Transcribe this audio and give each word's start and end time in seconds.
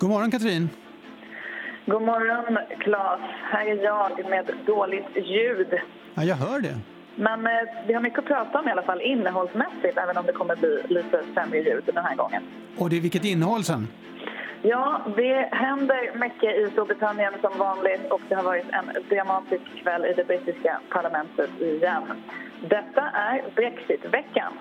God 0.00 0.10
morgon 0.10 0.30
Katrin. 0.30 0.70
God 1.86 2.02
morgon 2.02 2.58
Claes. 2.78 3.20
Här 3.52 3.66
är 3.66 3.84
jag 3.84 4.30
med 4.30 4.50
dåligt 4.66 5.16
ljud. 5.16 5.68
Ja, 6.14 6.24
jag 6.24 6.36
hör 6.36 6.60
det. 6.60 6.78
Men 7.14 7.46
eh, 7.46 7.52
vi 7.86 7.92
har 7.94 8.00
mycket 8.00 8.18
att 8.18 8.24
prata 8.24 8.58
om 8.58 8.68
i 8.68 8.70
alla 8.70 8.82
fall 8.82 9.00
innehållsmässigt 9.00 9.98
även 9.98 10.16
om 10.16 10.26
det 10.26 10.32
kommer 10.32 10.56
bli 10.56 10.82
lite 10.88 11.24
sämre 11.34 11.58
ljud 11.58 11.82
den 11.86 12.04
här 12.04 12.16
gången. 12.16 12.42
Och 12.78 12.90
det 12.90 12.96
är 12.96 13.00
vilket 13.00 13.24
innehåll 13.24 13.64
sen? 13.64 13.88
Ja, 14.62 15.00
det 15.16 15.48
händer 15.52 16.18
mycket 16.18 16.56
i 16.56 16.70
Storbritannien 16.72 17.32
som 17.40 17.58
vanligt 17.58 18.10
och 18.10 18.20
det 18.28 18.34
har 18.34 18.42
varit 18.42 18.66
en 18.70 19.02
dramatisk 19.08 19.64
kväll 19.82 20.04
i 20.04 20.12
det 20.16 20.24
brittiska 20.26 20.80
parlamentet 20.88 21.50
igen. 21.60 22.02
Detta 22.68 23.02
är 23.02 23.42
Brexitveckan. 23.54 24.52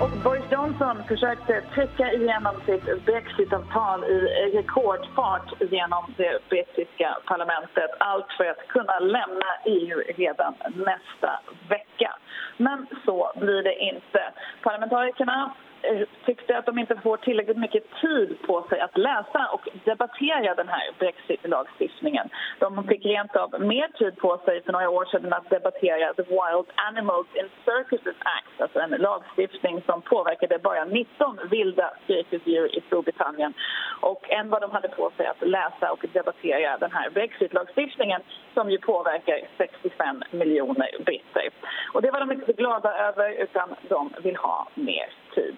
Och 0.00 0.10
Boris 0.24 0.44
Johnson 0.50 1.04
försökte 1.08 1.60
trycka 1.74 2.12
igenom 2.12 2.54
sitt 2.66 3.04
brexitavtal 3.04 4.04
i 4.04 4.18
rekordfart 4.54 5.52
genom 5.60 6.14
det 6.16 6.38
brittiska 6.48 7.16
parlamentet. 7.24 7.90
Allt 7.98 8.32
för 8.36 8.44
att 8.44 8.68
kunna 8.68 8.98
lämna 8.98 9.50
EU 9.64 10.02
redan 10.16 10.54
nästa 10.74 11.40
vecka. 11.68 12.16
Men 12.56 12.86
så 13.04 13.32
blir 13.36 13.62
det 13.62 13.74
inte. 13.74 14.22
Parlamentarikerna 14.62 15.54
Eh, 15.90 16.06
tyckte 16.24 16.58
att 16.58 16.66
de 16.66 16.78
inte 16.78 16.96
får 16.96 17.16
tillräckligt 17.16 17.56
mycket 17.56 17.84
tid 18.00 18.36
på 18.46 18.62
sig 18.68 18.80
att 18.80 18.98
läsa 18.98 19.48
och 19.52 19.68
debattera 19.84 20.54
den 20.54 20.68
här 20.68 20.90
brexit-lagstiftningen. 20.98 22.28
De 22.58 22.84
fick 22.88 23.04
rent 23.04 23.36
av 23.36 23.60
mer 23.60 23.88
tid 23.88 24.16
på 24.16 24.38
sig 24.44 24.62
för 24.62 24.72
några 24.72 24.90
år 24.90 25.04
sedan 25.04 25.32
att 25.32 25.50
debattera 25.50 26.14
The 26.14 26.22
Wild 26.22 26.66
Animals 26.74 27.26
in 27.34 27.48
Circuses 27.64 28.16
Act, 28.18 28.60
alltså 28.60 28.78
en 28.80 28.90
lagstiftning 28.90 29.82
som 29.86 30.02
påverkade 30.02 30.58
bara 30.58 30.84
19 30.84 31.38
vilda 31.50 31.90
cirkusdjur 32.06 32.78
i 32.78 32.80
Storbritannien 32.86 33.54
och 34.00 34.30
än 34.30 34.50
vad 34.50 34.60
de 34.60 34.70
hade 34.70 34.88
på 34.88 35.10
sig 35.16 35.26
att 35.26 35.48
läsa 35.48 35.92
och 35.92 36.04
debattera 36.12 36.78
den 36.78 36.92
här 36.92 37.10
brexit-lagstiftningen 37.10 38.20
som 38.54 38.70
ju 38.70 38.78
påverkar 38.78 39.40
65 39.56 40.22
miljoner 40.30 40.90
britter. 41.04 41.48
Och 41.92 42.02
det 42.02 42.10
var 42.10 42.20
de 42.20 42.32
inte 42.32 42.52
glada 42.52 42.94
över, 43.08 43.30
utan 43.30 43.74
de 43.88 44.10
vill 44.22 44.36
ha 44.36 44.68
mer 44.74 45.08
tid. 45.34 45.56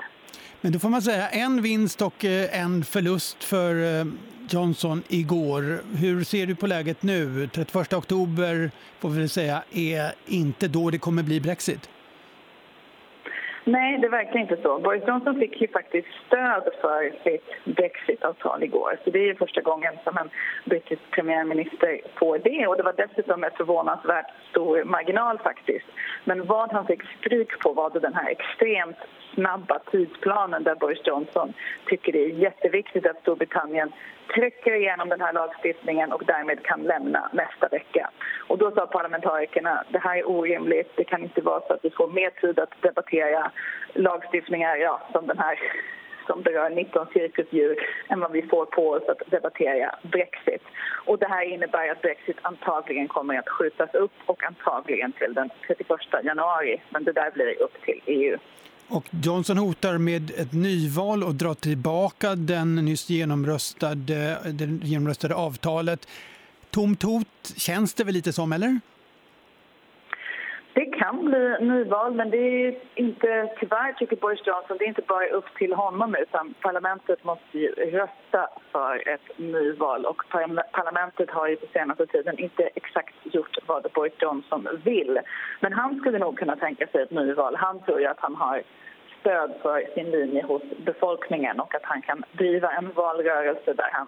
Men 0.60 0.72
då 0.72 0.78
får 0.78 0.88
man 0.88 1.02
säga 1.02 1.28
en 1.28 1.62
vinst 1.62 2.02
och 2.02 2.24
eh, 2.24 2.60
en 2.62 2.84
förlust 2.84 3.44
för 3.44 4.00
eh, 4.00 4.06
Johnson 4.50 5.02
igår. 5.08 5.82
Hur 5.96 6.24
ser 6.24 6.46
du 6.46 6.54
på 6.54 6.66
läget 6.66 7.02
nu? 7.02 7.48
31 7.54 7.92
oktober 7.92 8.70
får 9.00 9.08
vi 9.08 9.28
säga 9.28 9.62
är 9.72 10.12
inte 10.26 10.68
då 10.68 10.90
det 10.90 10.98
kommer 10.98 11.22
bli 11.22 11.40
Brexit. 11.40 11.88
Nej, 13.68 13.98
det 13.98 14.08
verkar 14.08 14.38
inte 14.38 14.56
så. 14.62 14.78
Boris 14.78 15.02
Johnson 15.06 15.38
fick 15.38 15.60
ju 15.60 15.68
faktiskt 15.68 16.08
stöd 16.26 16.64
för 16.80 17.12
sitt 17.24 17.76
brexitavtal 17.76 18.62
igår. 18.62 18.98
Så 19.04 19.10
det 19.10 19.30
är 19.30 19.34
första 19.34 19.60
gången 19.60 19.94
som 20.04 20.18
en 20.18 20.30
brittisk 20.64 21.02
premiärminister 21.10 22.00
får 22.18 22.38
det. 22.38 22.66
Och 22.66 22.76
det 22.76 22.82
var 22.82 22.92
dessutom 22.96 23.44
ett 23.44 23.56
förvånansvärt 23.56 24.26
stor 24.50 24.84
marginal 24.84 25.38
faktiskt. 25.38 25.86
Men 26.24 26.46
vad 26.46 26.72
han 26.72 26.86
fick 26.86 27.02
stryk 27.18 27.58
på 27.58 27.72
var 27.72 27.90
den 28.00 28.14
här 28.14 28.30
extremt 28.30 28.96
snabba 29.34 29.78
tidsplanen 29.90 30.62
där 30.62 30.74
Boris 30.74 31.06
Johnson 31.06 31.52
tycker 31.86 32.12
det 32.12 32.24
är 32.24 32.28
jätteviktigt 32.28 33.06
att 33.06 33.20
Storbritannien 33.20 33.92
trycker 34.34 34.74
igenom 34.74 35.08
den 35.08 35.20
här 35.20 35.32
lagstiftningen 35.32 36.12
och 36.12 36.22
därmed 36.26 36.62
kan 36.62 36.82
lämna 36.82 37.30
nästa 37.32 37.68
vecka. 37.68 38.10
Och 38.48 38.58
då 38.58 38.70
sa 38.70 38.86
parlamentarikerna 38.86 39.84
det 39.88 39.98
här 39.98 40.16
är 40.16 40.28
orimligt, 40.28 40.96
det 40.96 41.04
kan 41.04 41.22
inte 41.22 41.40
vara 41.40 41.60
så 41.60 41.72
att 41.72 41.84
vi 41.84 41.90
får 41.90 42.08
mer 42.08 42.30
tid 42.30 42.58
att 42.58 42.82
debattera 42.82 43.50
lagstiftningar 43.94 44.76
ja, 44.76 45.08
som 45.12 45.26
den 45.26 45.38
här 45.38 45.58
som 46.26 46.42
berör 46.42 46.70
19 46.70 47.06
cirkusdjur 47.12 47.76
än 48.08 48.20
vad 48.20 48.32
vi 48.32 48.42
får 48.42 48.66
på 48.66 48.88
oss 48.88 49.02
att 49.08 49.30
debattera 49.30 49.98
Brexit. 50.02 50.62
Och 51.06 51.18
det 51.18 51.28
här 51.28 51.44
innebär 51.54 51.90
att 51.90 52.02
Brexit 52.02 52.36
antagligen 52.42 53.08
kommer 53.08 53.38
att 53.38 53.48
skjutas 53.48 53.94
upp 53.94 54.12
och 54.26 54.44
antagligen 54.44 55.12
till 55.12 55.34
den 55.34 55.50
31 55.66 55.88
januari. 56.24 56.82
Men 56.90 57.04
det 57.04 57.12
där 57.12 57.30
blir 57.30 57.62
upp 57.62 57.82
till 57.84 58.00
EU. 58.06 58.38
Och 58.88 59.04
Johnson 59.24 59.58
hotar 59.58 59.98
med 59.98 60.30
ett 60.30 60.52
nyval 60.52 61.24
och 61.24 61.34
drar 61.34 61.54
tillbaka 61.54 62.34
den 62.34 62.74
nyss 62.74 63.10
genomröstade, 63.10 64.38
det 64.44 64.86
genomröstade 64.86 65.34
avtalet. 65.34 66.08
Tomt 66.70 67.02
hot 67.02 67.52
känns 67.56 67.94
det 67.94 68.04
väl 68.04 68.14
lite 68.14 68.32
som, 68.32 68.52
eller? 68.52 68.80
Det 70.76 70.86
kan 70.86 71.24
bli 71.24 71.56
nyval, 71.60 72.14
men 72.14 72.30
det 72.30 72.36
är 72.38 72.74
inte, 72.94 73.48
tyvärr 73.60 73.92
tycker 73.92 74.16
Boris 74.16 74.46
Johnson, 74.46 74.76
det 74.78 74.84
är 74.84 74.88
inte 74.88 75.02
bara 75.08 75.26
upp 75.26 75.54
till 75.58 75.72
honom 75.72 76.14
utan 76.14 76.54
parlamentet 76.60 77.24
måste 77.24 77.58
ju 77.58 77.68
rösta 77.72 78.48
för 78.72 79.08
ett 79.08 79.38
nyval 79.38 80.04
och 80.06 80.22
parlamentet 80.72 81.30
har 81.30 81.48
ju 81.48 81.56
på 81.56 81.66
senaste 81.72 82.06
tiden 82.06 82.38
inte 82.38 82.62
exakt 82.74 83.14
gjort 83.22 83.56
vad 83.66 83.86
Boris 83.94 84.12
Johnson 84.18 84.68
vill. 84.84 85.18
Men 85.60 85.72
han 85.72 85.98
skulle 86.00 86.18
nog 86.18 86.38
kunna 86.38 86.56
tänka 86.56 86.86
sig 86.86 87.02
ett 87.02 87.10
nyval. 87.10 87.56
Han 87.56 87.80
tror 87.82 88.00
ju 88.00 88.06
att 88.06 88.20
han 88.20 88.34
har 88.34 88.62
stöd 89.20 89.52
för 89.62 89.94
sin 89.94 90.10
linje 90.10 90.42
hos 90.42 90.62
befolkningen 90.84 91.60
och 91.60 91.74
att 91.74 91.84
han 91.84 92.02
kan 92.02 92.24
driva 92.32 92.70
en 92.72 92.92
valrörelse 92.92 93.72
där 93.74 93.88
han 93.92 94.06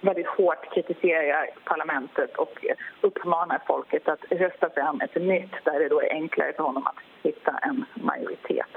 väldigt 0.00 0.26
hårt 0.26 0.74
kritiserar 0.74 1.46
parlamentet 1.64 2.36
och 2.36 2.64
uppmanar 3.00 3.60
folket 3.66 4.08
att 4.08 4.24
rösta 4.30 4.70
fram 4.70 5.00
ett 5.00 5.14
nytt 5.14 5.64
där 5.64 5.80
det 5.80 5.88
då 5.88 6.00
är 6.00 6.12
enklare 6.12 6.52
för 6.52 6.62
honom 6.62 6.86
att 6.86 6.96
hitta 7.22 7.58
en 7.62 7.84
majoritet. 7.94 8.70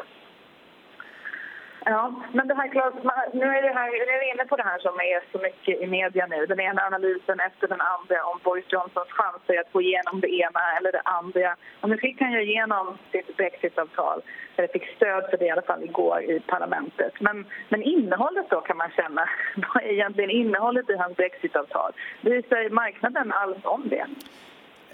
Ja, 1.86 2.14
men 2.34 2.48
det 2.48 2.56
här 2.56 2.68
Claes, 2.68 2.94
nu 3.34 3.46
är, 3.46 3.62
det 3.62 3.74
här, 3.80 3.90
nu 3.92 4.14
är 4.16 4.20
vi 4.20 4.32
inne 4.32 4.46
på 4.46 4.56
det 4.56 4.64
här 4.64 4.80
som 4.80 4.96
är 5.00 5.32
så 5.32 5.38
mycket 5.38 5.82
i 5.82 5.88
media 5.88 6.28
nu. 6.28 6.46
Den 6.46 6.60
ena 6.60 6.82
analysen 6.82 7.40
efter 7.40 7.68
den 7.68 7.82
andra 7.82 8.26
om 8.26 8.40
Boris 8.44 8.66
Johnsons 8.70 9.10
chanser 9.10 9.60
att 9.60 9.72
få 9.72 9.82
igenom 9.82 10.22
det 10.22 10.32
ena 10.34 10.62
eller 10.78 10.92
det 10.92 11.02
andra. 11.02 11.56
Och 11.82 11.90
nu 11.90 11.98
fick 11.98 12.22
han 12.22 12.32
ju 12.32 12.42
igenom 12.44 12.98
sitt 13.12 13.38
brexitavtal, 13.38 14.22
eller 14.56 14.68
fick 14.68 14.96
stöd 14.96 15.24
för 15.30 15.38
det 15.38 15.46
i 15.46 15.50
alla 15.52 15.62
fall 15.62 15.84
igår 15.84 16.22
i 16.22 16.40
parlamentet. 16.40 17.14
Men, 17.20 17.46
men 17.70 17.82
innehållet 17.84 18.50
då 18.50 18.62
kan 18.62 18.78
man 18.78 18.92
känna, 18.92 19.30
vad 19.74 19.84
är 19.84 19.90
egentligen 19.90 20.30
innehållet 20.30 20.90
i 20.90 20.96
hans 20.96 21.16
brexitavtal? 21.18 21.92
Bryr 22.22 22.42
sig 22.42 22.70
marknaden 22.70 23.32
alls 23.32 23.58
om 23.64 23.90
det? 23.90 24.06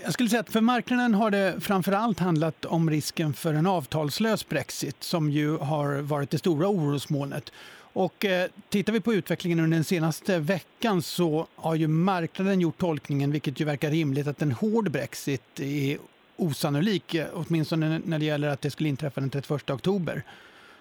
Jag 0.04 0.14
skulle 0.14 0.30
säga 0.30 0.40
att 0.40 0.50
för 0.50 0.62
marknaden 0.62 1.14
har 1.14 1.32
det 1.32 1.56
framför 1.60 1.92
allt 1.92 2.20
handlat 2.20 2.66
om 2.66 2.90
risken 2.90 3.34
för 3.34 3.54
en 3.54 3.68
avtalslös 3.68 4.50
Brexit 4.50 5.04
som 5.04 5.32
ju 5.32 5.58
har 5.58 6.02
varit 6.02 6.30
det 6.30 6.38
stora 6.38 6.68
orosmolnet. 6.68 7.52
Och 7.94 8.26
eh, 8.26 8.50
tittar 8.70 8.94
vi 8.94 9.00
på 9.00 9.14
utvecklingen 9.14 9.60
under 9.60 9.78
den 9.78 9.84
senaste 9.84 10.40
veckan 10.40 11.02
så 11.02 11.48
har 11.56 11.76
ju 11.76 11.88
marknaden 11.88 12.62
gjort 12.62 12.78
tolkningen, 12.78 13.32
vilket 13.32 13.60
ju 13.60 13.66
verkar 13.66 13.92
rimligt, 13.92 14.28
att 14.28 14.42
en 14.42 14.52
hård 14.52 14.92
Brexit 14.92 15.60
är 15.60 15.98
osannolik, 16.36 17.14
eh, 17.14 17.28
åtminstone 17.34 18.02
när 18.06 18.20
det 18.20 18.26
gäller 18.26 18.48
att 18.48 18.62
det 18.62 18.72
skulle 18.72 18.90
inträffa 18.90 19.22
den 19.22 19.30
31 19.30 19.70
oktober. 19.70 20.24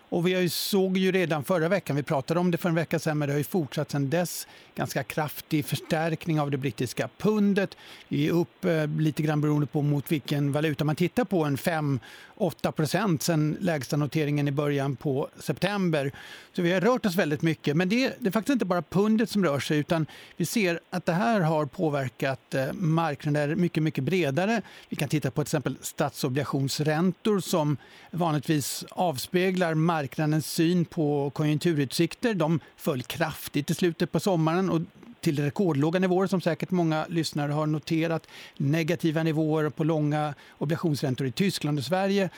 Och 0.08 0.26
vi 0.26 0.48
såg 0.48 0.96
ju 0.98 1.12
redan 1.12 1.44
förra 1.44 1.68
veckan, 1.68 1.96
vi 1.96 2.02
pratade 2.02 2.40
om 2.40 2.50
det 2.50 2.58
för 2.58 2.68
en 2.68 2.74
vecka 2.74 2.98
sedan, 2.98 3.18
men 3.18 3.28
det 3.28 3.34
har 3.34 3.38
ju 3.38 3.44
fortsatt 3.44 3.90
sedan 3.90 4.10
dess. 4.10 4.46
Ganska 4.74 5.02
kraftig 5.02 5.64
förstärkning 5.64 6.40
av 6.40 6.50
det 6.50 6.56
brittiska 6.56 7.08
pundet. 7.18 7.76
Vi 8.08 8.26
är 8.26 8.32
upp 8.32 8.64
eh, 8.64 8.86
lite 8.86 9.22
grann 9.22 9.40
beroende 9.40 9.66
på 9.66 9.82
mot 9.82 10.12
vilken 10.12 10.52
valuta 10.52 10.84
man 10.84 10.96
tittar 10.96 11.24
på, 11.24 11.44
en 11.44 11.56
5-8 11.56 12.70
procent 12.70 13.22
sen 13.22 13.56
lägsta 13.60 13.96
noteringen 13.96 14.48
i 14.48 14.50
början 14.50 14.96
på 14.96 15.28
september. 15.40 16.12
Så 16.52 16.62
vi 16.62 16.72
har 16.72 16.80
rört 16.80 17.06
oss 17.06 17.16
väldigt 17.16 17.42
mycket. 17.42 17.76
Men 17.76 17.88
det 17.88 18.04
är, 18.04 18.14
det 18.18 18.28
är 18.28 18.32
faktiskt 18.32 18.52
inte 18.52 18.64
bara 18.64 18.82
pundet 18.82 19.30
som 19.30 19.44
rör 19.44 19.60
sig 19.60 19.78
utan 19.78 20.06
vi 20.36 20.46
ser 20.46 20.80
att 20.90 21.06
det 21.06 21.12
här 21.12 21.40
har 21.40 21.66
påverkat 21.66 22.54
eh, 22.54 22.72
marknader 22.72 23.54
mycket, 23.54 23.82
mycket 23.82 24.04
bredare. 24.04 24.62
Vi 24.88 24.96
kan 24.96 25.08
titta 25.08 25.30
på 25.30 25.34
till 25.34 25.48
exempel 25.48 25.76
statsobligationsräntor 25.82 27.40
som 27.40 27.76
vanligtvis 28.10 28.84
avspeglar 28.90 29.74
marknadens 29.96 30.46
syn 30.46 30.84
på 30.84 31.30
konjunkturutsikter. 31.30 32.34
De 32.34 32.60
föll 32.76 33.02
kraftigt 33.02 33.70
i 33.70 33.74
slutet 33.74 34.12
på 34.12 34.20
sommaren 34.20 34.70
och 34.70 34.80
till 35.20 35.38
rekordlåga 35.38 35.98
nivåer 36.00 36.26
som 36.26 36.40
säkert 36.40 36.70
många 36.70 37.06
lyssnare 37.08 37.52
har 37.52 37.66
noterat. 37.66 38.26
Negativa 38.56 39.22
nivåer 39.22 39.70
på 39.70 39.84
långa 39.84 40.34
obligationsräntor 40.58 41.26
i 41.26 41.32
Tyskland 41.32 41.78
och 41.78 41.84
Sverige. 41.84 42.30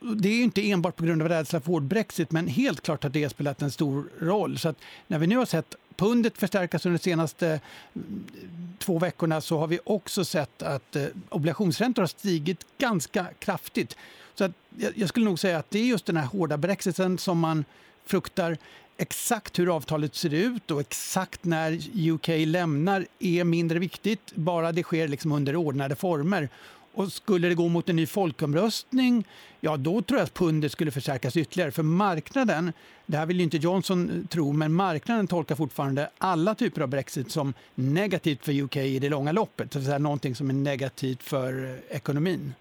Det 0.00 0.28
är 0.28 0.42
inte 0.42 0.70
enbart 0.70 0.96
på 0.96 1.04
grund 1.04 1.22
av 1.22 1.28
rädsla 1.28 1.60
för 1.60 1.72
hård 1.72 1.82
Brexit 1.82 2.32
men 2.32 2.48
helt 2.48 2.80
klart 2.80 3.04
att 3.04 3.12
det 3.12 3.22
har 3.22 3.30
spelat 3.30 3.62
en 3.62 3.70
stor 3.70 4.04
roll. 4.20 4.58
Så 4.58 4.74
när 5.06 5.18
vi 5.18 5.26
nu 5.26 5.36
har 5.36 5.46
sett 5.46 5.74
pundet 5.96 6.38
förstärkas 6.38 6.86
under 6.86 6.98
de 6.98 7.02
senaste 7.04 7.60
mm, 7.94 8.24
två 8.78 8.98
veckorna 8.98 9.40
så 9.40 9.58
har 9.58 9.66
vi 9.66 9.78
också 9.84 10.24
sett 10.24 10.62
att 10.62 10.96
eh, 10.96 11.06
obligationsräntor 11.28 12.02
har 12.02 12.06
stigit 12.06 12.66
ganska 12.78 13.26
kraftigt. 13.38 13.96
Så 14.34 14.48
jag 14.94 15.08
skulle 15.08 15.24
nog 15.24 15.38
säga 15.38 15.58
att 15.58 15.70
det 15.70 15.78
är 15.78 15.84
just 15.84 16.06
den 16.06 16.16
här 16.16 16.26
hårda 16.26 16.56
brexiten 16.56 17.18
som 17.18 17.38
man 17.38 17.64
fruktar. 18.06 18.58
Exakt 18.96 19.58
hur 19.58 19.76
avtalet 19.76 20.14
ser 20.14 20.34
ut 20.34 20.70
och 20.70 20.80
exakt 20.80 21.44
när 21.44 21.80
UK 22.10 22.28
lämnar 22.46 23.06
är 23.18 23.44
mindre 23.44 23.78
viktigt, 23.78 24.34
bara 24.34 24.72
det 24.72 24.82
sker 24.82 25.08
liksom 25.08 25.32
under 25.32 25.56
ordnade 25.56 25.96
former. 25.96 26.48
Och 26.94 27.12
skulle 27.12 27.48
det 27.48 27.54
gå 27.54 27.68
mot 27.68 27.88
en 27.88 27.96
ny 27.96 28.06
folkomröstning, 28.06 29.24
ja 29.60 29.76
då 29.76 30.02
tror 30.02 30.18
jag 30.18 30.24
att 30.24 30.34
pundet 30.34 30.72
skulle 30.72 30.90
förstärkas 30.90 31.36
ytterligare. 31.36 31.70
För 31.70 31.82
marknaden, 31.82 32.72
det 33.06 33.16
här 33.16 33.26
vill 33.26 33.36
ju 33.36 33.42
inte 33.42 33.56
Johnson 33.56 34.28
tro, 34.30 34.52
men 34.52 34.72
marknaden 34.72 35.26
tolkar 35.26 35.54
fortfarande 35.54 36.10
alla 36.18 36.54
typer 36.54 36.80
av 36.80 36.88
Brexit 36.88 37.30
som 37.30 37.54
negativt 37.74 38.44
för 38.44 38.62
UK 38.62 38.76
i 38.76 38.98
det 38.98 39.08
långa 39.08 39.32
loppet. 39.32 39.70
Det 39.70 39.78
vill 39.78 39.86
säga 39.86 39.98
någonting 39.98 40.34
som 40.34 40.50
är 40.50 40.54
negativt 40.54 41.22
för 41.22 41.80
ekonomin. 41.88 42.54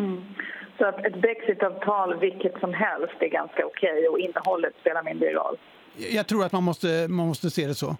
Mm. 0.00 0.24
Så 0.78 0.86
att 0.86 1.06
ett 1.06 1.16
Brexitavtal, 1.16 2.18
vilket 2.18 2.60
som 2.60 2.74
helst, 2.74 3.14
är 3.20 3.28
ganska 3.28 3.66
okej 3.66 3.92
okay 3.92 4.06
och 4.08 4.18
innehållet 4.18 4.74
spelar 4.80 5.02
mindre 5.02 5.32
roll? 5.32 5.56
Jag 5.96 6.26
tror 6.26 6.44
att 6.44 6.52
man 6.52 6.62
måste, 6.62 7.06
man 7.08 7.26
måste 7.26 7.50
se 7.50 7.66
det 7.66 7.74
så. 7.74 7.96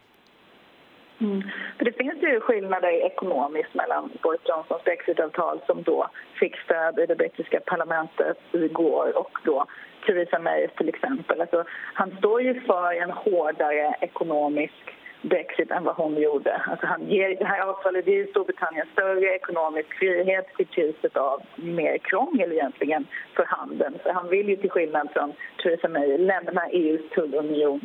Mm. 1.20 1.42
För 1.78 1.84
det 1.84 1.92
finns 1.92 2.22
ju 2.22 2.40
skillnader 2.40 2.88
ekonomiskt 2.88 3.74
mellan 3.74 4.10
Boris 4.22 4.40
Johnsons 4.48 4.84
brexitavtal 4.84 5.60
som 5.66 5.82
då 5.82 6.08
fick 6.40 6.56
stöd 6.56 6.98
i 6.98 7.06
det 7.06 7.16
brittiska 7.16 7.60
parlamentet 7.60 8.38
igår 8.52 9.12
och 9.16 9.38
då 9.44 9.64
Theresa 10.06 10.38
May 10.38 10.68
till 10.68 10.88
exempel. 10.88 11.40
Alltså, 11.40 11.64
han 11.94 12.16
står 12.18 12.42
ju 12.42 12.60
för 12.60 13.02
en 13.02 13.10
hårdare 13.10 13.94
ekonomisk 14.00 14.99
Brexit 15.22 15.70
än 15.70 15.84
vad 15.84 15.94
hon 15.94 16.16
gjorde. 16.16 16.62
Alltså 16.66 16.86
han 16.86 17.08
ger, 17.08 17.36
det 17.36 17.44
här 17.44 17.60
avtalet 17.60 18.06
ger 18.06 18.26
Storbritannien 18.26 18.86
större 18.92 19.34
ekonomisk 19.34 19.94
frihet 19.94 20.46
till 20.56 20.66
priset 20.66 21.16
av 21.16 21.42
mer 21.56 21.98
krångel 21.98 22.52
egentligen 22.52 23.06
för 23.36 23.44
handeln. 23.44 23.98
För 24.02 24.10
han 24.10 24.28
vill 24.28 24.48
ju 24.48 24.56
till 24.56 24.70
skillnad 24.70 25.08
från 25.12 25.32
Theresa 25.62 25.88
May 25.88 26.18
lämna 26.18 26.66
EUs 26.66 27.10
tullunion 27.10 27.80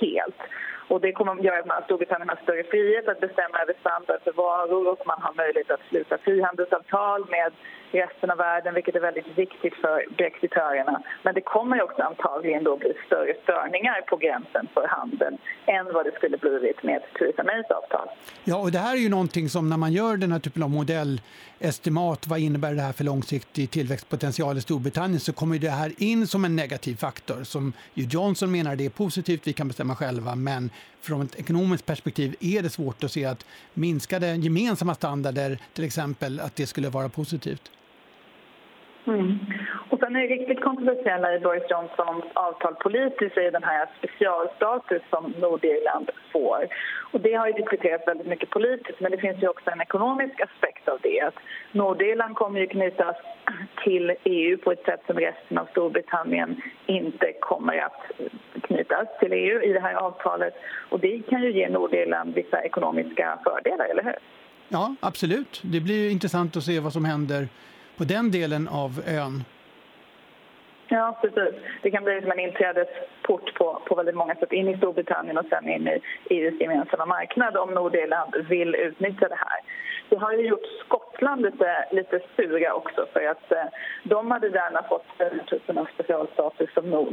helt. 0.00 0.40
Och 0.88 1.00
det 1.00 1.12
kommer 1.12 1.32
att 1.32 1.44
göra 1.44 1.74
att 1.74 1.84
Storbritannien 1.84 2.28
har 2.28 2.36
större 2.42 2.64
frihet 2.64 3.08
att 3.08 3.20
bestämma 3.20 3.58
över 3.58 3.74
standard 3.80 4.20
för 4.24 4.32
varor 4.32 4.88
och 4.92 5.06
man 5.06 5.22
har 5.22 5.34
möjlighet 5.34 5.70
att 5.70 5.88
sluta 5.88 6.18
frihandelsavtal 6.18 7.26
med 7.30 7.52
resten 7.92 8.30
av 8.30 8.38
världen 8.38 8.74
vilket 8.74 8.94
är 8.94 9.00
väldigt 9.00 9.38
viktigt 9.38 9.74
för 9.74 10.04
brexitörerna. 10.16 11.02
Men 11.22 11.34
det 11.34 11.40
kommer 11.40 11.82
också 11.82 12.02
antagligen 12.02 12.64
då 12.64 12.76
bli 12.76 12.92
större 13.06 13.34
störningar 13.42 14.00
på 14.00 14.16
gränsen 14.16 14.68
för 14.74 14.86
handeln 14.88 15.38
än 15.66 15.86
vad 15.94 16.04
det 16.04 16.12
skulle 16.12 16.36
blivit 16.36 16.82
med 16.82 17.02
Theresa 17.18 17.42
Mays 17.42 17.66
avtal. 17.70 18.08
Ja, 18.44 18.56
och 18.56 18.72
det 18.72 18.78
här 18.78 18.92
är 18.92 19.00
ju 19.00 19.08
någonting 19.08 19.48
som 19.48 19.68
när 19.68 19.76
man 19.76 19.92
gör 19.92 20.16
den 20.16 20.32
här 20.32 20.38
typen 20.38 20.62
av 20.62 20.70
modellestimat, 20.70 22.26
vad 22.26 22.38
innebär 22.38 22.74
det 22.74 22.82
här 22.82 22.92
för 22.92 23.04
långsiktig 23.04 23.70
tillväxtpotential 23.70 24.58
i 24.58 24.60
Storbritannien, 24.60 25.20
så 25.20 25.32
kommer 25.32 25.58
det 25.58 25.68
här 25.68 25.92
in 25.98 26.26
som 26.26 26.44
en 26.44 26.56
negativ 26.56 26.96
faktor 26.96 27.44
som 27.44 27.72
ju 27.94 28.04
Johnson 28.04 28.50
menar 28.52 28.76
det 28.76 28.86
är 28.86 28.90
positivt, 28.90 29.46
vi 29.46 29.52
kan 29.52 29.68
bestämma 29.68 29.96
själva, 29.96 30.34
men 30.34 30.70
från 31.00 31.22
ett 31.22 31.38
ekonomiskt 31.38 31.86
perspektiv 31.86 32.36
är 32.40 32.62
det 32.62 32.70
svårt 32.70 33.04
att 33.04 33.12
se 33.12 33.24
att 33.24 33.46
minskade 33.74 34.26
gemensamma 34.34 34.94
standarder, 34.94 35.58
till 35.72 35.84
exempel, 35.84 36.40
att 36.40 36.56
det 36.56 36.66
skulle 36.66 36.88
vara 36.88 37.08
positivt. 37.08 37.70
Mm. 39.06 39.38
Och 39.90 39.98
sen 39.98 40.16
är 40.16 40.20
det 40.20 40.34
riktigt 40.34 40.60
kontroversiella 40.60 41.34
i 41.34 41.40
Boris 41.40 41.70
Johnsons 41.70 42.24
avtal 42.34 42.74
politiskt 42.74 43.36
är 43.36 43.50
den 43.50 43.62
här 43.62 43.88
specialstatus 43.98 45.02
som 45.10 45.34
Nordirland 45.38 46.10
får. 46.32 46.66
Och 47.12 47.20
det 47.20 47.34
har 47.34 47.46
ju 47.46 47.52
diskuterats 47.52 48.08
väldigt 48.08 48.26
mycket 48.26 48.50
politiskt 48.50 49.00
men 49.00 49.10
det 49.10 49.18
finns 49.18 49.42
ju 49.42 49.48
också 49.48 49.70
en 49.70 49.80
ekonomisk 49.80 50.40
aspekt 50.40 50.88
av 50.88 50.98
det. 51.02 51.20
Att 51.20 51.34
Nordirland 51.72 52.34
kommer 52.36 52.60
ju 52.60 52.66
knytas 52.66 53.16
till 53.84 54.14
EU 54.24 54.58
på 54.58 54.72
ett 54.72 54.84
sätt 54.84 55.00
som 55.06 55.16
resten 55.16 55.58
av 55.58 55.66
Storbritannien 55.66 56.62
inte 56.86 57.32
kommer 57.40 57.78
att 57.78 58.02
knytas 58.62 59.08
till 59.20 59.32
EU 59.32 59.62
i 59.62 59.72
det 59.72 59.80
här 59.80 59.94
avtalet. 59.94 60.54
Och 60.88 61.00
det 61.00 61.22
kan 61.30 61.42
ju 61.42 61.52
ge 61.52 61.68
Nordirland 61.68 62.34
vissa 62.34 62.62
ekonomiska 62.62 63.38
fördelar, 63.44 63.84
eller 63.84 64.02
hur? 64.02 64.16
Ja, 64.68 64.94
absolut. 65.00 65.60
Det 65.64 65.80
blir 65.80 66.10
intressant 66.10 66.56
att 66.56 66.62
se 66.62 66.80
vad 66.80 66.92
som 66.92 67.04
händer 67.04 67.48
på 68.00 68.04
den 68.04 68.30
delen 68.30 68.68
av 68.68 68.90
ön? 69.06 69.44
Ja, 70.88 71.18
precis. 71.22 71.54
Det 71.82 71.90
kan 71.90 72.04
bli 72.04 72.20
som 72.20 72.30
en 72.30 72.38
inträdesport 72.38 73.54
på, 73.54 73.82
på 73.86 73.94
väldigt 73.94 74.14
många 74.14 74.34
sätt 74.34 74.52
in 74.52 74.68
i 74.68 74.76
Storbritannien 74.76 75.38
och 75.38 75.46
sen 75.50 75.68
in 75.68 75.88
i 75.88 76.00
EUs 76.30 76.60
gemensamma 76.60 77.06
marknad 77.06 77.56
om 77.56 77.70
Nordirland 77.74 78.34
vill 78.48 78.74
utnyttja 78.74 79.28
det 79.28 79.40
här. 79.46 79.60
Det 80.10 80.16
har 80.16 80.32
ju 80.32 80.48
gjort 80.48 80.66
Skottland 80.86 81.42
lite, 81.42 81.84
lite 81.90 82.20
sura 82.36 82.74
också 82.74 83.06
för 83.12 83.26
att 83.26 83.52
eh, 83.52 83.64
de 84.02 84.30
hade 84.30 84.48
gärna 84.48 84.82
fått 84.82 85.06
den 85.18 85.40
typen 85.46 85.78
av 85.78 85.88
specialstatus 85.94 86.74
som 86.74 86.90
Nord, 86.90 87.10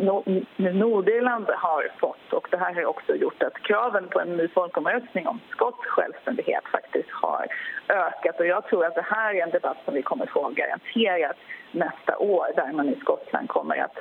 Nordirland 0.55 1.47
har 1.49 1.91
fått. 1.99 2.33
Och 2.33 2.47
det 2.51 2.57
här 2.57 2.73
har 2.73 2.85
också 2.85 3.15
gjort 3.15 3.43
att 3.43 3.53
kraven 3.63 4.07
på 4.07 4.19
en 4.19 4.37
ny 4.37 4.47
folkomröstning 4.47 5.27
om 5.27 5.39
skotsk 5.51 5.85
självständighet 5.85 6.63
faktiskt 6.71 7.09
har 7.11 7.47
ökat. 7.89 8.39
Och 8.39 8.45
jag 8.45 8.67
tror 8.67 8.85
att 8.85 8.95
det 8.95 9.05
här 9.09 9.33
är 9.33 9.43
en 9.43 9.49
debatt 9.49 9.77
som 9.85 9.93
vi 9.93 10.01
kommer 10.01 10.25
få 10.25 10.49
garanterat 10.49 11.37
nästa 11.71 12.17
år 12.17 12.47
där 12.55 12.71
man 12.71 12.89
i 12.89 12.99
Skottland 12.99 13.49
kommer 13.49 13.77
att 13.77 13.97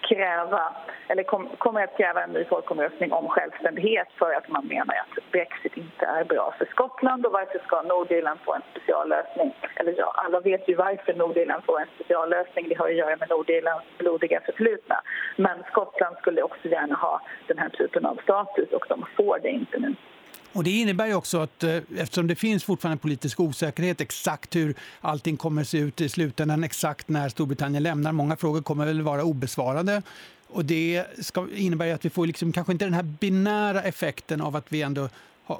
kräva, 0.00 0.72
eller 1.08 1.22
kom, 1.22 1.48
kommer 1.58 1.84
att 1.84 1.96
kräva 1.96 2.22
en 2.22 2.30
ny 2.30 2.44
folkomröstning 2.44 3.12
om 3.12 3.28
självständighet 3.28 4.08
för 4.18 4.32
att 4.32 4.48
man 4.48 4.66
menar 4.66 4.94
att 4.94 5.30
Brexit 5.32 5.76
inte 5.76 6.06
är 6.06 6.24
bra 6.24 6.54
för 6.58 6.66
Skottland 6.66 7.26
och 7.26 7.32
varför 7.32 7.58
ska 7.58 7.82
Nordirland 7.82 8.40
få 8.44 8.54
en 8.54 8.62
speciallösning? 8.70 9.54
Eller 9.76 9.94
ja, 9.98 10.12
alla 10.14 10.40
vet 10.40 10.68
ju 10.68 10.74
varför 10.74 11.14
Nordirland 11.14 11.64
får 11.64 11.80
en 11.80 11.88
speciallösning. 11.94 12.68
Det 12.68 12.74
har 12.74 12.88
att 12.88 12.94
göra 12.94 13.16
med 13.16 13.28
Nordirlands 13.30 13.86
blodiga 13.98 14.40
förflutna. 14.40 15.00
Men 15.36 15.64
Skottland 15.70 16.16
skulle 16.16 16.42
också 16.42 16.68
gärna 16.68 16.94
ha 16.94 17.20
den 17.46 17.58
här 17.58 17.68
typen 17.68 18.06
av 18.06 18.16
status 18.22 18.68
och 18.72 18.86
de 18.88 19.06
får 19.16 19.38
det 19.42 19.48
inte 19.48 19.78
nu. 19.78 19.94
Och 20.52 20.64
det 20.64 20.70
innebär 20.70 21.06
ju 21.06 21.14
också 21.14 21.38
att 21.38 21.64
eh, 21.64 21.76
eftersom 21.96 22.26
det 22.26 22.34
finns 22.34 22.64
fortfarande 22.64 23.00
politisk 23.00 23.40
osäkerhet 23.40 24.00
exakt 24.00 24.56
hur 24.56 24.74
allting 25.00 25.36
kommer 25.36 25.62
att 25.62 25.68
se 25.68 25.78
ut 25.78 26.00
i 26.00 26.08
slutändan, 26.08 26.64
exakt 26.64 27.08
när 27.08 27.28
Storbritannien 27.28 27.82
lämnar, 27.82 28.12
många 28.12 28.36
frågor 28.36 28.62
kommer 28.62 28.86
väl 28.86 29.02
vara 29.02 29.24
obesvarade. 29.24 30.02
Och 30.48 30.64
det 30.64 31.04
ska, 31.20 31.46
innebär 31.54 31.94
att 31.94 32.04
vi 32.04 32.10
får 32.10 32.26
liksom 32.26 32.52
kanske 32.52 32.72
inte 32.72 32.84
den 32.84 32.94
här 32.94 33.02
binära 33.02 33.82
effekten 33.82 34.40
av 34.40 34.56
att 34.56 34.66
vi 34.68 34.82
ändå 34.82 35.08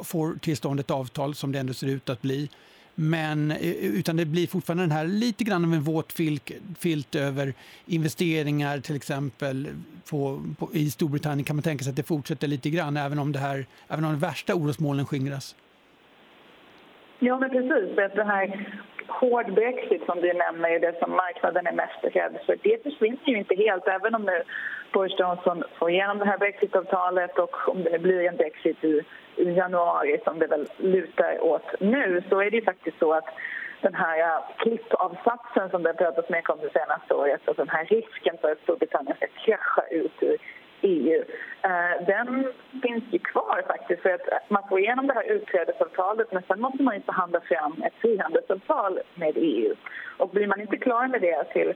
får 0.02 0.38
till 0.40 0.56
stånd 0.56 0.80
ett 0.80 0.90
avtal 0.90 1.34
som 1.34 1.52
det 1.52 1.58
ändå 1.58 1.74
ser 1.74 1.86
ut 1.86 2.08
att 2.08 2.22
bli. 2.22 2.50
Men, 3.00 3.50
eh, 3.50 3.72
utan 3.98 4.16
det 4.16 4.24
blir 4.24 4.46
fortfarande 4.46 4.82
den 4.82 4.90
här 4.90 5.04
lite 5.04 5.44
grann 5.44 5.64
av 5.64 5.74
en 5.74 5.82
våt 5.82 6.12
filt, 6.12 6.50
filt 6.78 7.14
över 7.14 7.54
investeringar 7.86 8.80
till 8.80 8.96
exempel 8.96 9.68
på, 10.10 10.42
på, 10.58 10.68
i 10.72 10.90
Storbritannien 10.90 11.44
kan 11.44 11.56
man 11.56 11.62
tänka 11.62 11.84
sig 11.84 11.90
att 11.90 11.96
det 11.96 12.02
fortsätter 12.02 12.48
lite 12.48 12.70
grann 12.70 12.96
även 12.96 13.18
om 13.18 13.32
det 13.32 13.38
här, 13.38 13.66
även 13.88 14.04
om 14.04 14.12
de 14.12 14.18
värsta 14.20 14.54
orosmolnen 14.54 15.06
skingras. 15.06 15.56
Ja, 17.18 17.38
men 17.38 17.50
precis. 17.50 17.96
Det 17.96 18.24
här 18.24 18.80
hård 19.08 19.52
brexit 19.52 20.04
som 20.06 20.20
du 20.20 20.32
nämner 20.32 20.70
är 20.70 20.80
det 20.80 20.98
som 20.98 21.10
marknaden 21.10 21.66
är 21.66 21.72
mest 21.72 22.16
rädd 22.16 22.38
för. 22.46 22.56
Det 22.62 22.82
försvinner 22.82 23.18
ju 23.24 23.38
inte 23.38 23.54
helt, 23.54 23.88
även 23.88 24.14
om 24.14 24.22
nu 24.22 24.42
Boris 24.92 25.18
Johnson 25.18 25.64
får 25.78 25.90
igenom 25.90 26.18
det 26.18 26.24
här 26.24 26.38
brexitavtalet 26.38 27.38
och 27.38 27.68
om 27.68 27.82
det 27.82 27.98
blir 27.98 28.28
en 28.28 28.36
brexit 28.36 28.84
i 28.84 29.02
i 29.38 29.52
januari 29.52 30.20
som 30.24 30.38
det 30.38 30.46
väl 30.46 30.68
lutar 30.76 31.44
åt 31.44 31.80
nu 31.80 32.22
så 32.28 32.40
är 32.40 32.50
det 32.50 32.56
ju 32.56 32.64
faktiskt 32.64 32.98
så 32.98 33.12
att 33.12 33.28
den 33.80 33.94
här 33.94 34.18
äh, 34.18 34.42
klippavsatsen 34.56 35.70
som 35.70 35.82
det 35.82 35.88
har 35.88 35.94
pratats 35.94 36.30
mycket 36.30 36.50
om 36.50 36.58
det 36.62 36.80
senaste 36.80 37.14
året 37.14 37.48
och 37.48 37.54
den 37.54 37.68
här 37.68 37.84
risken 37.84 38.36
för 38.40 38.52
att 38.52 38.58
Storbritannien 38.62 39.16
ska 39.16 39.26
krascha 39.26 39.82
ut 39.90 40.12
ur 40.20 40.36
EU, 40.82 41.24
eh, 41.62 42.06
den 42.06 42.52
finns 42.82 43.04
ju 43.10 43.18
kvar 43.18 43.62
faktiskt. 43.66 44.02
För 44.02 44.10
att 44.10 44.50
man 44.50 44.62
får 44.68 44.80
igenom 44.80 45.06
det 45.06 45.14
här 45.14 45.30
utträdesavtalet 45.32 46.32
men 46.32 46.42
sen 46.48 46.60
måste 46.60 46.82
man 46.82 46.94
ju 46.94 47.00
förhandla 47.00 47.40
fram 47.40 47.82
ett 47.82 47.94
frihandelsavtal 48.00 49.00
med 49.14 49.32
EU. 49.36 49.74
Och 50.18 50.28
blir 50.28 50.46
man 50.46 50.60
inte 50.60 50.76
klar 50.76 51.08
med 51.08 51.20
det 51.20 51.44
till 51.52 51.74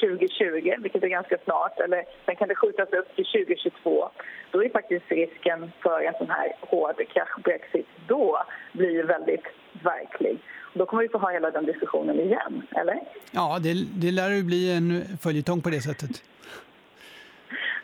2020, 0.00 0.74
vilket 0.78 1.02
är 1.02 1.08
ganska 1.08 1.38
snart, 1.44 1.80
eller 1.80 2.04
sen 2.26 2.36
kan 2.36 2.48
det 2.48 2.54
skjutas 2.54 2.88
upp 2.88 3.16
till 3.16 3.24
2022, 3.24 4.10
då 4.50 4.64
är 4.64 4.68
faktiskt 4.68 5.10
risken 5.10 5.72
för 5.82 6.00
en 6.00 6.14
sån 6.18 6.30
här 6.30 6.52
hård 6.60 6.96
krasch-brexit 7.08 7.86
då 8.06 8.38
blir 8.72 9.04
väldigt 9.04 9.46
verklig. 9.82 10.38
då 10.74 10.86
kommer 10.86 11.02
vi 11.02 11.08
få 11.08 11.18
ha 11.18 11.30
hela 11.30 11.50
den 11.50 11.66
diskussionen 11.66 12.20
igen, 12.20 12.62
eller? 12.70 13.00
Ja, 13.30 13.58
det, 13.62 13.74
det 13.94 14.10
lär 14.10 14.30
ju 14.30 14.42
bli 14.42 14.76
en 14.76 15.18
följetong 15.22 15.62
på 15.62 15.70
det 15.70 15.80
sättet. 15.80 16.22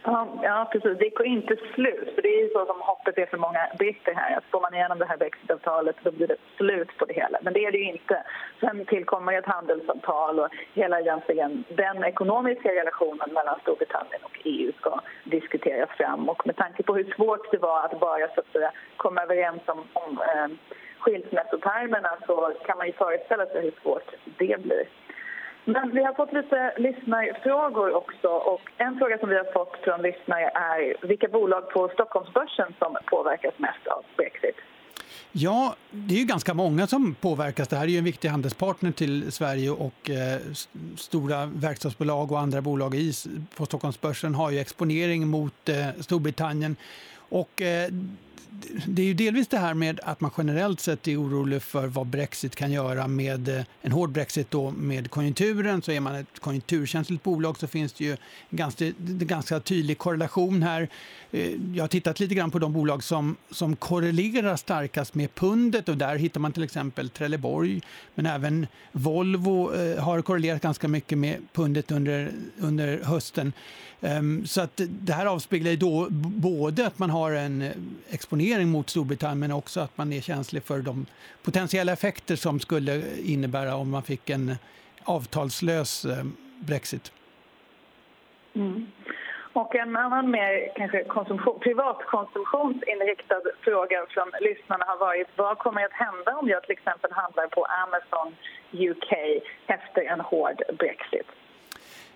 Ja, 0.06 0.28
ja, 0.42 0.68
precis. 0.72 0.98
Det 0.98 1.08
går 1.08 1.26
inte 1.26 1.56
slut. 1.74 2.14
För 2.14 2.22
Det 2.22 2.28
är 2.28 2.48
så 2.52 2.66
som 2.66 2.80
hoppet 2.80 3.18
är 3.18 3.26
för 3.26 3.38
många 3.38 3.66
britter 3.78 4.14
här. 4.14 4.36
Att 4.36 4.44
får 4.44 4.60
man 4.60 4.74
igenom 4.74 4.98
det 4.98 5.06
här 5.06 5.16
brexitavtalet 5.16 5.96
då 6.02 6.10
blir 6.10 6.26
det 6.26 6.36
slut 6.56 6.96
på 6.98 7.04
det 7.04 7.14
hela. 7.14 7.38
Men 7.42 7.52
det 7.52 7.64
är 7.64 7.72
det 7.72 7.78
ju 7.78 7.90
inte. 7.92 8.24
Sen 8.60 8.84
tillkommer 8.84 9.32
ett 9.32 9.46
handelsavtal 9.46 10.40
och 10.40 10.48
hela 10.74 11.00
egentligen 11.00 11.64
den 11.68 12.04
ekonomiska 12.04 12.68
relationen 12.68 13.34
mellan 13.34 13.60
Storbritannien 13.60 14.20
och 14.22 14.38
EU 14.44 14.72
ska 14.72 15.00
diskuteras 15.24 15.90
fram. 15.90 16.28
Och 16.28 16.46
med 16.46 16.56
tanke 16.56 16.82
på 16.82 16.94
hur 16.94 17.14
svårt 17.16 17.50
det 17.50 17.58
var 17.58 17.84
att 17.84 18.00
bara 18.00 18.28
så 18.28 18.40
att 18.40 18.52
säga, 18.52 18.72
komma 18.96 19.22
överens 19.22 19.62
om, 19.66 19.84
om 19.92 20.20
eh, 20.20 20.48
skilsmässotermerna 20.98 22.10
så 22.26 22.52
kan 22.66 22.78
man 22.78 22.86
ju 22.86 22.92
föreställa 22.92 23.46
sig 23.46 23.62
hur 23.62 23.74
svårt 23.82 24.10
det 24.24 24.62
blir. 24.62 24.84
Men 25.64 25.94
vi 25.94 26.02
har 26.04 26.14
fått 26.14 26.32
lite 26.32 26.74
lyssnarfrågor 26.76 27.94
också. 27.94 28.28
Och 28.28 28.60
en 28.76 28.98
fråga 28.98 29.18
som 29.18 29.28
vi 29.28 29.36
har 29.36 29.52
fått 29.52 29.76
från 29.84 30.02
lyssnare 30.02 30.50
är 30.54 31.06
vilka 31.08 31.28
bolag 31.28 31.70
på 31.70 31.88
Stockholmsbörsen 31.88 32.74
som 32.78 32.96
påverkas 33.06 33.54
mest 33.58 33.86
av 33.86 34.04
Brexit. 34.16 34.56
Ja, 35.32 35.76
det 35.90 36.14
är 36.14 36.18
ju 36.18 36.24
ganska 36.24 36.54
många 36.54 36.86
som 36.86 37.14
påverkas. 37.14 37.68
Det 37.68 37.76
här 37.76 37.84
är 37.84 37.88
ju 37.88 37.98
en 37.98 38.04
viktig 38.04 38.28
handelspartner 38.28 38.92
till 38.92 39.32
Sverige 39.32 39.70
och 39.70 40.10
eh, 40.10 40.40
stora 40.96 41.46
verkstadsbolag 41.46 42.32
och 42.32 42.40
andra 42.40 42.60
bolag 42.60 42.94
i, 42.94 43.12
på 43.56 43.66
Stockholmsbörsen 43.66 44.34
har 44.34 44.50
ju 44.50 44.58
exponering 44.58 45.28
mot 45.28 45.68
eh, 45.68 45.86
Storbritannien. 46.00 46.76
Och 47.28 47.62
eh, 47.62 47.90
det 48.86 49.02
är 49.02 49.06
ju 49.06 49.14
delvis 49.14 49.48
det 49.48 49.58
här 49.58 49.74
med 49.74 50.00
att 50.02 50.20
man 50.20 50.30
generellt 50.38 50.80
sett 50.80 51.08
är 51.08 51.22
orolig 51.22 51.62
för 51.62 51.86
vad 51.86 52.06
Brexit 52.06 52.56
kan 52.56 52.72
göra 52.72 53.08
med 53.08 53.48
eh, 53.48 53.64
en 53.82 53.92
hård 53.92 54.10
Brexit 54.10 54.50
då 54.50 54.70
med 54.70 55.10
konjunkturen. 55.10 55.82
Så 55.82 55.92
är 55.92 56.00
man 56.00 56.14
ett 56.14 56.40
konjunkturkänsligt 56.40 57.22
bolag 57.22 57.58
så 57.58 57.66
finns 57.66 57.92
det 57.92 58.04
ju 58.04 58.16
ganska, 58.50 58.92
ganska 58.98 59.60
tydlig 59.60 59.98
korrelation 59.98 60.62
här. 60.62 60.88
Eh, 61.30 61.52
jag 61.74 61.82
har 61.82 61.88
tittat 61.88 62.20
lite 62.20 62.34
grann 62.34 62.50
på 62.50 62.58
de 62.58 62.72
bolag 62.72 63.02
som, 63.02 63.36
som 63.50 63.76
korrelerar 63.76 64.56
starkast 64.56 65.14
med 65.14 65.34
pundet 65.34 65.88
och 65.88 65.96
där 65.96 66.16
hittar 66.16 66.40
man 66.40 66.52
till 66.52 66.62
exempel 66.62 67.10
Trelleborg 67.10 67.80
men 68.14 68.26
även 68.26 68.66
Volvo 68.92 69.74
eh, 69.74 70.04
har 70.04 70.22
korrelerat 70.22 70.62
ganska 70.62 70.88
mycket 70.88 71.18
med 71.18 71.36
pundet 71.52 71.90
under, 71.90 72.32
under 72.60 73.04
hösten. 73.04 73.52
Ehm, 74.04 74.46
så 74.46 74.60
att 74.60 74.80
det 74.88 75.12
här 75.12 75.26
avspeglar 75.26 75.70
ju 75.70 75.76
då 75.76 76.06
både 76.10 76.86
att 76.86 76.98
man 76.98 77.10
har 77.10 77.32
en 77.32 77.64
exponering 78.10 78.68
mot 78.68 78.90
Storbritannien 78.90 79.38
men 79.38 79.52
också 79.52 79.80
att 79.80 79.98
man 79.98 80.12
är 80.12 80.20
känslig 80.20 80.62
för 80.62 80.78
de 80.78 81.06
potentiella 81.42 81.92
effekter 81.92 82.36
som 82.36 82.60
skulle 82.60 83.02
innebära 83.24 83.76
om 83.76 83.90
man 83.90 84.02
fick 84.02 84.30
en 84.30 84.56
avtalslös 85.04 86.04
ehm, 86.04 86.36
Brexit. 86.60 87.12
Mm. 88.54 88.86
Och 89.52 89.74
en 89.74 89.96
annan 89.96 90.30
mer 90.30 90.72
kanske 90.76 91.04
konsumtion, 91.04 91.60
privatkonsumtionsinriktad 91.60 93.42
fråga 93.60 94.06
från 94.10 94.30
lyssnarna 94.40 94.84
har 94.84 94.98
varit 94.98 95.28
vad 95.36 95.58
kommer 95.58 95.84
att 95.84 95.92
hända 95.92 96.36
om 96.36 96.48
jag 96.48 96.62
till 96.62 96.72
exempel 96.72 97.12
handlar 97.12 97.46
på 97.46 97.64
Amazon 97.64 98.36
UK 98.72 99.12
efter 99.66 100.02
en 100.02 100.20
hård 100.20 100.62
Brexit? 100.78 101.26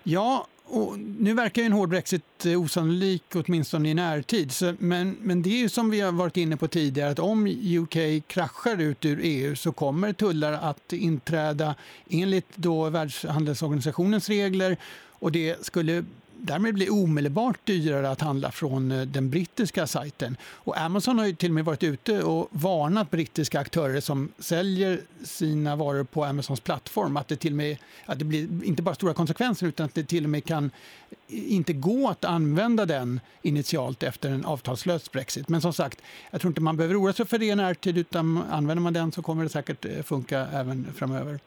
Ja, 0.03 0.47
och 0.71 0.99
nu 0.99 1.33
verkar 1.33 1.61
en 1.61 1.71
hård 1.71 1.89
Brexit 1.89 2.45
eh, 2.45 2.61
osannolik, 2.61 3.23
åtminstone 3.35 3.89
i 3.89 3.93
närtid. 3.93 4.51
Så, 4.51 4.75
men, 4.79 5.17
men 5.21 5.41
det 5.41 5.49
är 5.49 5.57
ju 5.57 5.69
som 5.69 5.89
vi 5.89 5.99
har 5.99 6.11
varit 6.11 6.37
inne 6.37 6.57
på 6.57 6.67
tidigare, 6.67 7.11
att 7.11 7.19
om 7.19 7.47
UK 7.47 8.27
kraschar 8.27 8.81
ut 8.81 9.05
ur 9.05 9.19
EU 9.23 9.55
så 9.55 9.71
kommer 9.71 10.13
tullar 10.13 10.53
att 10.53 10.93
inträda 10.93 11.75
enligt 12.09 12.55
då 12.55 12.89
Världshandelsorganisationens 12.89 14.29
regler 14.29 14.77
och 15.19 15.31
det 15.31 15.65
skulle 15.65 16.05
därmed 16.41 16.73
blir 16.73 16.93
omedelbart 16.93 17.65
dyrare 17.65 18.09
att 18.09 18.21
handla 18.21 18.51
från 18.51 18.91
eh, 18.91 19.01
den 19.01 19.29
brittiska 19.29 19.87
sajten. 19.87 20.37
Och 20.43 20.77
Amazon 20.77 21.19
har 21.19 21.25
ju 21.25 21.35
till 21.35 21.51
och 21.51 21.55
med 21.55 21.65
varit 21.65 21.83
ute 21.83 22.23
och 22.23 22.47
varnat 22.51 23.11
brittiska 23.11 23.59
aktörer 23.59 23.99
som 23.99 24.31
säljer 24.39 25.01
sina 25.23 25.75
varor 25.75 26.03
på 26.03 26.25
Amazons 26.25 26.59
plattform 26.59 27.17
att 27.17 27.27
det 27.27 27.35
till 27.35 27.53
och 27.53 27.57
med 27.57 27.77
att 28.05 28.19
det 28.19 28.25
blir 28.25 28.63
inte 28.63 28.81
bara 28.81 28.95
stora 28.95 29.13
konsekvenser 29.13 29.67
utan 29.67 29.85
att 29.85 29.95
det 29.95 30.03
till 30.03 30.23
och 30.23 30.29
med 30.29 30.45
kan 30.45 30.65
eh, 31.09 31.53
inte 31.53 31.73
gå 31.73 32.09
att 32.09 32.25
använda 32.25 32.85
den 32.85 33.19
initialt 33.41 34.03
efter 34.03 34.29
en 34.29 34.45
avtalslös 34.45 35.11
Brexit. 35.11 35.49
Men 35.49 35.61
som 35.61 35.73
sagt, 35.73 36.01
jag 36.31 36.41
tror 36.41 36.51
inte 36.51 36.61
man 36.61 36.77
behöver 36.77 37.01
oroa 37.01 37.13
sig 37.13 37.25
för 37.25 37.37
det 37.37 37.45
i 37.45 37.55
närtid 37.55 37.97
utan 37.97 38.43
använder 38.49 38.81
man 38.81 38.93
den 38.93 39.11
så 39.11 39.21
kommer 39.21 39.43
det 39.43 39.49
säkert 39.49 39.85
eh, 39.85 40.03
funka 40.03 40.47
även 40.53 40.87
framöver. 40.95 41.39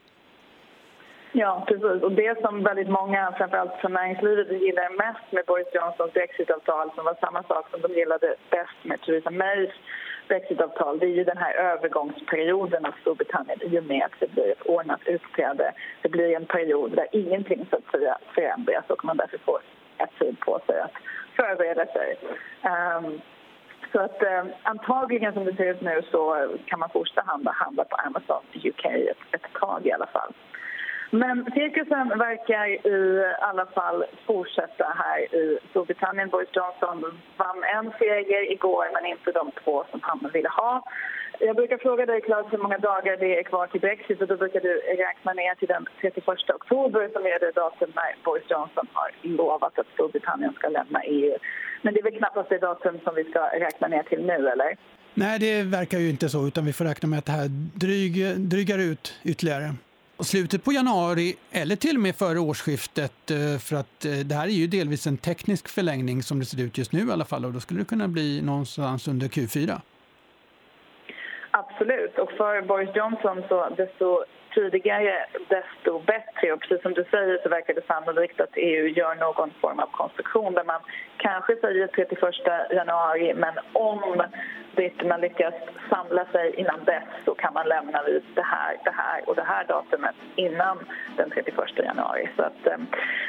Ja, 1.32 1.64
precis. 1.68 2.02
Och 2.02 2.12
det 2.12 2.40
som 2.40 2.62
väldigt 2.62 2.88
många, 2.88 3.34
framförallt 3.38 3.74
från 3.80 3.92
näringslivet, 3.92 4.50
gillar 4.50 4.96
mest 4.96 5.32
med 5.32 5.44
Boris 5.46 5.74
Johnsons 5.74 6.12
brexitavtal 6.12 6.90
som 6.94 7.04
var 7.04 7.16
samma 7.20 7.42
sak 7.42 7.70
som 7.70 7.80
de 7.80 7.92
gillade 7.92 8.34
bäst 8.50 8.78
med 8.82 9.00
Theresa 9.00 9.30
Mays 9.30 9.70
brexitavtal 10.28 10.98
det 10.98 11.06
är 11.06 11.16
ju 11.20 11.24
den 11.24 11.36
här 11.36 11.54
övergångsperioden 11.54 12.86
av 12.86 12.94
Storbritannien 13.00 13.62
i 13.62 13.78
och 13.78 13.84
med 13.84 14.04
att 14.04 14.20
det 14.20 14.30
blir 14.34 14.52
ett 14.52 14.62
ordnat 14.62 15.00
utträde. 15.06 15.72
Det 16.02 16.08
blir 16.08 16.36
en 16.36 16.46
period 16.46 16.90
där 16.96 17.06
ingenting 17.12 17.66
så 17.70 17.76
att 17.76 17.90
säga 17.90 18.18
förändras 18.34 18.84
och 18.88 19.04
man 19.04 19.16
därför 19.16 19.38
får 19.38 19.60
ett 19.98 20.18
tid 20.18 20.40
på 20.40 20.60
sig 20.66 20.80
att 20.80 20.96
förbereda 21.36 21.86
sig. 21.86 22.16
Um, 22.62 23.20
så 23.92 24.00
att 24.00 24.22
eh, 24.22 24.44
antagligen 24.62 25.32
som 25.32 25.44
det 25.44 25.56
ser 25.56 25.70
ut 25.70 25.80
nu 25.80 26.02
så 26.10 26.48
kan 26.66 26.78
man 26.78 26.90
fortsätta 26.90 27.22
handla, 27.26 27.52
handla 27.52 27.84
på 27.84 27.96
Amazon 27.96 28.42
UK 28.54 28.84
ett, 28.84 29.16
ett 29.30 29.52
tag 29.60 29.86
i 29.86 29.92
alla 29.92 30.06
fall. 30.06 30.32
Men 31.14 31.45
cirkusen 31.54 32.09
verkar 32.09 32.66
i 32.87 33.25
alla 33.40 33.66
fall 33.66 34.04
fortsätta 34.26 34.85
här 35.02 35.35
i 35.35 35.59
Storbritannien. 35.71 36.28
Boris 36.28 36.49
Johnson 36.52 37.21
vann 37.37 37.62
en 37.76 37.92
seger 37.99 38.52
igår, 38.52 38.87
men 38.95 39.07
inte 39.07 39.33
de 39.33 39.50
två 39.64 39.85
som 39.90 40.00
han 40.02 40.31
ville 40.33 40.49
ha. 40.49 40.83
Jag 41.40 41.57
brukar 41.57 41.78
fråga 41.78 42.07
dig, 42.07 42.21
Claes, 42.21 42.47
hur 42.50 42.59
många 42.59 42.78
dagar 42.78 43.16
det 43.16 43.38
är 43.38 43.42
kvar 43.42 43.66
till 43.66 43.81
Brexit 43.81 44.21
och 44.23 44.28
då 44.28 44.37
brukar 44.37 44.61
du 44.61 44.75
räkna 45.07 45.33
ner 45.33 45.54
till 45.54 45.69
den 45.69 45.87
31 46.00 46.28
oktober 46.28 47.09
som 47.12 47.23
är 47.26 47.38
det 47.40 47.52
datum 47.52 47.92
när 47.95 48.25
Boris 48.25 48.50
Johnson 48.50 48.87
har 48.92 49.11
lovat 49.23 49.78
att 49.78 49.87
Storbritannien 49.95 50.52
ska 50.52 50.69
lämna 50.69 51.02
EU. 51.04 51.37
Men 51.83 51.95
det 51.95 52.00
är 52.00 52.04
väl 52.04 52.19
knappast 52.19 52.49
det 52.49 52.59
datum 52.59 52.99
som 53.04 53.14
vi 53.14 53.25
ska 53.25 53.40
räkna 53.40 53.88
ner 53.88 54.02
till 54.02 54.26
nu, 54.26 54.49
eller? 54.49 54.76
Nej, 55.14 55.38
det 55.38 55.62
verkar 55.62 55.99
ju 55.99 56.11
inte 56.11 56.28
så, 56.28 56.47
utan 56.47 56.64
vi 56.64 56.73
får 56.73 56.85
räkna 56.85 57.09
med 57.09 57.19
att 57.19 57.26
det 57.26 57.33
här 57.33 57.49
dryg, 57.85 58.14
drygar 58.50 58.78
ut 58.78 59.21
ytterligare 59.25 59.71
slutet 60.25 60.64
på 60.64 60.73
januari 60.73 61.35
eller 61.50 61.76
till 61.76 61.97
och 61.97 62.02
med 62.02 62.17
före 62.17 62.38
årsskiftet 62.38 63.31
eh, 63.31 63.59
för 63.59 63.76
att 63.76 64.05
eh, 64.05 64.12
det 64.12 64.35
här 64.35 64.45
är 64.45 64.52
ju 64.52 64.67
delvis 64.67 65.07
en 65.07 65.17
teknisk 65.17 65.69
förlängning 65.69 66.23
som 66.23 66.41
det 66.41 66.47
ser 66.47 66.61
ut 66.61 66.79
just 66.79 66.93
nu 66.93 67.09
i 67.09 67.12
alla 67.12 67.25
fall 67.25 67.45
och 67.45 67.52
då 67.52 67.61
skulle 67.61 67.81
det 67.81 67.85
kunna 67.85 68.09
bli 68.09 68.43
någonstans 68.43 69.09
under 69.09 69.29
Q4. 69.29 69.81
Absolut, 71.62 72.19
och 72.19 72.33
för 72.33 72.62
Boris 72.62 72.97
Johnson 72.97 73.42
så 73.49 73.69
desto 73.76 74.25
tidigare 74.54 75.26
desto 75.49 75.99
bättre. 75.99 76.52
Och 76.52 76.61
precis 76.61 76.83
som 76.83 76.95
du 76.95 77.04
säger 77.11 77.38
så 77.42 77.49
verkar 77.49 77.75
det 77.75 77.87
sannolikt 77.87 78.40
att 78.40 78.54
EU 78.57 78.87
gör 78.87 79.14
någon 79.14 79.50
form 79.61 79.78
av 79.78 79.88
konstruktion 80.00 80.54
där 80.54 80.64
man 80.64 80.81
kanske 81.16 81.57
säger 81.57 81.87
31 81.87 82.19
januari 82.71 83.35
men 83.35 83.54
om 83.73 84.23
det 84.75 85.04
man 85.04 85.21
lyckas 85.21 85.54
samla 85.90 86.25
sig 86.25 86.54
innan 86.61 86.85
dess 86.85 87.09
så 87.25 87.35
kan 87.35 87.54
man 87.54 87.69
lämna 87.69 88.02
vid 88.02 88.23
det 88.35 88.47
här, 88.54 88.76
det 88.85 88.95
här 89.02 89.28
och 89.28 89.37
det 89.37 89.47
här 89.52 89.64
datumet 89.64 90.16
innan 90.37 90.78
den 91.16 91.31
31 91.31 91.54
januari. 91.76 92.28
Så 92.37 92.42
att, 92.42 92.66
eh, 92.66 92.78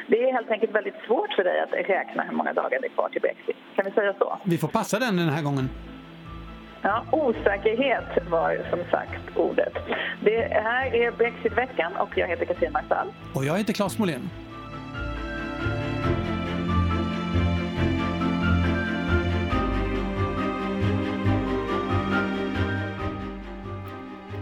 det 0.06 0.22
är 0.22 0.32
helt 0.32 0.50
enkelt 0.50 0.72
väldigt 0.72 1.00
svårt 1.06 1.32
för 1.32 1.44
dig 1.44 1.60
att 1.60 1.72
räkna 1.72 2.22
hur 2.22 2.36
många 2.36 2.52
dagar 2.52 2.80
det 2.80 2.86
är 2.86 2.94
kvar 2.98 3.08
till 3.08 3.20
Brexit. 3.20 3.56
Kan 3.76 3.84
vi 3.84 3.90
säga 3.90 4.14
så? 4.18 4.38
Vi 4.44 4.58
får 4.58 4.68
passa 4.68 4.98
den 4.98 5.16
den 5.16 5.28
här 5.28 5.42
gången. 5.42 5.68
Ja, 6.86 7.04
osäkerhet 7.10 8.30
var 8.30 8.66
som 8.70 8.78
sagt 8.90 9.36
ordet. 9.36 9.72
Det 10.20 10.48
här 10.64 10.94
är 10.94 11.10
Brexitveckan 11.10 11.92
och 11.96 12.18
jag 12.18 12.28
heter 12.28 12.44
Katrin 12.44 12.72
Marsall. 12.72 13.12
Och 13.34 13.44
jag 13.44 13.58
heter 13.58 13.72
Claes 13.72 13.98
Molén. 13.98 14.30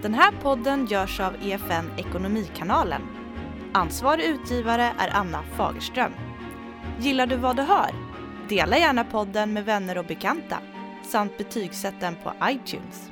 Den 0.02 0.14
här 0.14 0.32
podden 0.42 0.86
görs 0.86 1.20
av 1.20 1.34
EFN 1.42 1.90
Ekonomikanalen. 1.96 3.02
Ansvarig 3.72 4.24
utgivare 4.24 4.92
är 4.98 5.10
Anna 5.12 5.42
Fagerström. 5.56 6.12
Gillar 6.98 7.26
du 7.26 7.36
vad 7.36 7.56
du 7.56 7.62
hör? 7.62 7.90
Dela 8.48 8.78
gärna 8.78 9.04
podden 9.04 9.52
med 9.52 9.64
vänner 9.64 9.98
och 9.98 10.04
bekanta 10.04 10.58
samt 11.06 11.38
betygsätt 11.38 12.00
den 12.00 12.16
på 12.16 12.32
iTunes. 12.44 13.11